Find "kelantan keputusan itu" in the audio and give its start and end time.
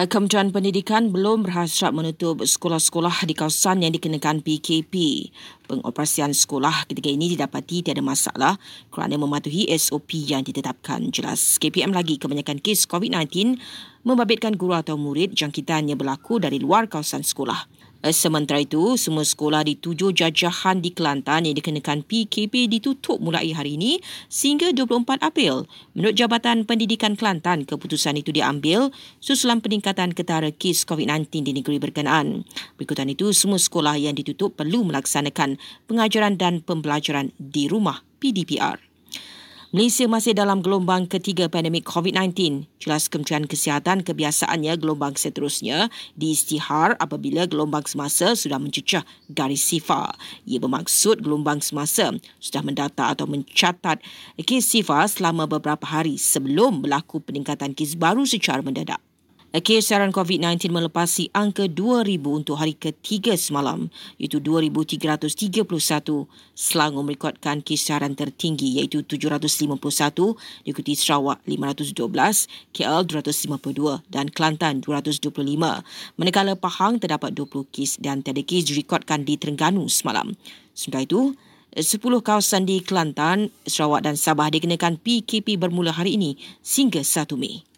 27.12-28.32